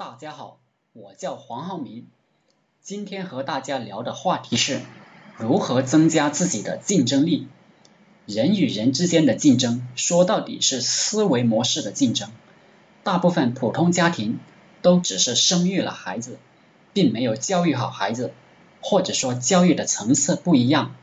[0.00, 0.58] 大家好，
[0.94, 2.06] 我叫黄浩明，
[2.80, 4.80] 今天和大家聊的话题是
[5.36, 7.48] 如何增加自己的竞争力。
[8.24, 12.30] 人与人之间的竞争，说到底是思维模式的竞争。
[13.02, 14.40] 大部分普通家庭
[14.80, 16.38] 都只是生育了孩子，
[16.94, 18.32] 并没有教育好孩子，
[18.80, 20.94] 或者说教育的层次不一样，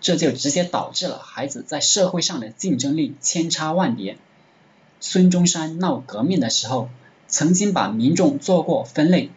[0.00, 4.18] 这就直接导致了孩子在社会上的竞争力千差万别。
[4.98, 6.90] 孙中山闹革命的时候。
[7.30, 9.30] 曾经把民众做过分类，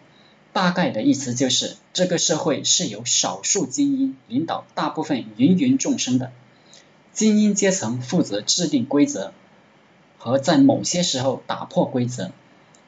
[0.52, 6.32] 大概的意思就是这个社会是由少数精英领导大部分芸芸众生的，
[7.14, 9.32] 精英阶层负责制定规则
[10.18, 12.32] 和在某些时候打破规则，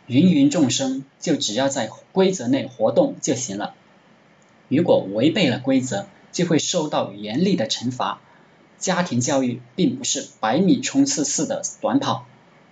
[0.07, 3.75] 芸芸众生就只要在规则内活动就行了。
[4.67, 8.19] 如果违背了规则，就会受到严厉的惩罚。
[8.79, 12.25] 家庭教育并不是百米冲刺式的短跑，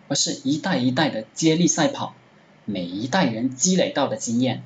[0.08, 2.16] 而是一代一代的接力赛跑。
[2.66, 4.63] 每一代人积累到的经验，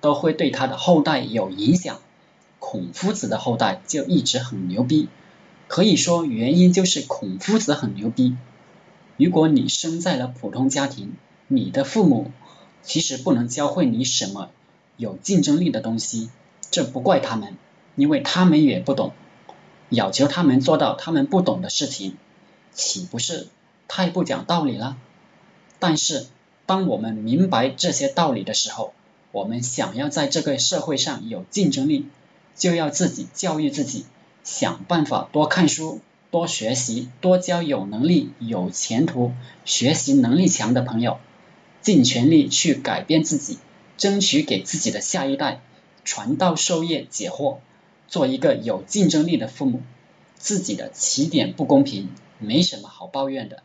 [0.00, 1.98] 都会对他的后代有影响。
[2.58, 5.08] 孔夫子的后代就一直很牛逼，
[5.68, 8.36] 可以说原因就是孔夫子很牛逼。
[9.16, 11.14] 如果你生在了普通家庭，
[11.46, 12.30] 你的父母
[12.82, 14.50] 其实不能教会你什么
[14.96, 16.30] 有竞争力的东西，
[16.70, 17.56] 这不怪他们，
[17.96, 19.12] 因为他们也不懂。
[19.88, 22.16] 要求他们做到他们不懂的事情，
[22.72, 23.48] 岂不是
[23.86, 24.98] 太不讲道理了？
[25.78, 26.26] 但是。
[26.68, 28.92] 当我们明白这些道理的时候，
[29.32, 32.04] 我们想要在这个社会上有竞争力，
[32.56, 34.04] 就要自己教育自己，
[34.44, 39.32] 想办法多看书、多学习、多交有能力、有前途、
[39.64, 41.16] 学习能力强的朋友，
[41.80, 43.56] 尽全力去改变自己，
[43.96, 45.62] 争取给自己的下一代
[46.04, 47.56] 传道授业解惑，
[48.08, 49.80] 做一个有竞争力的父母。
[50.36, 53.62] 自己的起点不公平，没什么好抱怨的。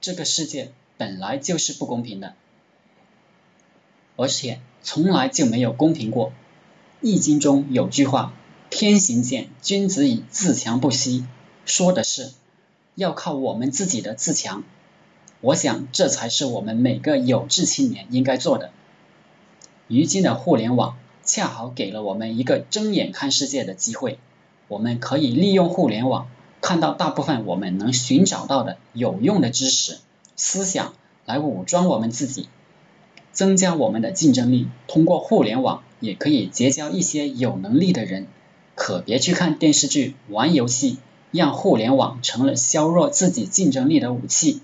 [0.00, 0.72] 这个世界。
[0.96, 2.34] 本来就是不公平的，
[4.16, 6.32] 而且从来就没有公平过。
[7.00, 8.32] 易经中有句话
[8.70, 11.26] ：“天行健，君子以自强不息。”
[11.66, 12.32] 说的是
[12.94, 14.64] 要靠我们自己的自强。
[15.40, 18.70] 我想这才是我们每个有志青年应该做的。
[19.88, 24.18] 如今的互联网恰好给了我们一个睁眼看世界的机会，
[24.68, 26.28] 我们可以利用互联网
[26.62, 29.98] 看到大部分我们能寻找到的有用的知识。
[30.36, 30.92] 思想
[31.26, 32.48] 来武装我们自己，
[33.32, 34.68] 增加我们的竞争力。
[34.88, 38.26] 通过互联网也可以结交一些有能力的人。
[38.74, 40.98] 可别去看电视剧、玩游戏，
[41.30, 44.62] 让互联网成了削弱自己竞争力的武器。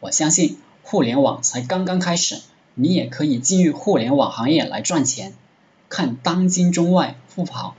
[0.00, 2.40] 我相信互联网才刚刚开始，
[2.74, 5.34] 你也可以进入互联网行业来赚钱。
[5.88, 7.76] 看当今中外富豪，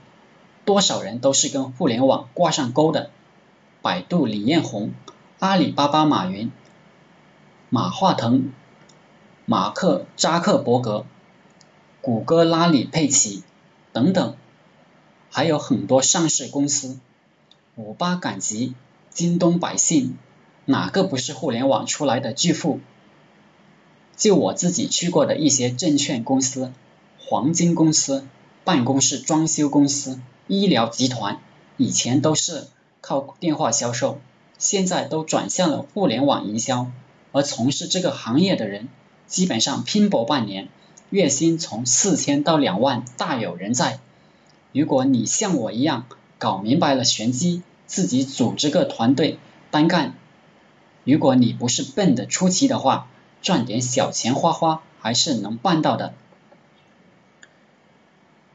[0.64, 3.10] 多少人都是跟互联网挂上钩的。
[3.82, 4.94] 百度李彦宏。
[5.40, 6.50] 阿里巴巴马云、
[7.68, 8.52] 马化腾、
[9.44, 11.04] 马克扎克伯格、
[12.00, 13.42] 谷歌拉里佩奇
[13.92, 14.36] 等等，
[15.30, 16.98] 还有很多上市公司，
[17.74, 18.74] 五八赶集、
[19.10, 20.16] 京东百姓，
[20.64, 22.80] 哪个不是互联网出来的巨富？
[24.16, 26.72] 就我自己去过的一些证券公司、
[27.18, 28.24] 黄金公司、
[28.62, 31.40] 办公室装修公司、医疗集团，
[31.76, 32.68] 以前都是
[33.00, 34.20] 靠电话销售。
[34.58, 36.90] 现在都转向了互联网营销，
[37.32, 38.88] 而从事这个行业的人，
[39.26, 40.68] 基本上拼搏半年，
[41.10, 44.00] 月薪从四千到两万大有人在。
[44.72, 46.06] 如果你像我一样
[46.38, 49.38] 搞明白了玄机，自己组织个团队
[49.70, 50.14] 单干，
[51.04, 53.08] 如果你不是笨的出奇的话，
[53.42, 56.14] 赚点小钱花花还是能办到的。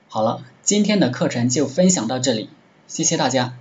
[0.07, 2.49] 好了，今天的课程就分享到这里，
[2.87, 3.55] 谢谢大家。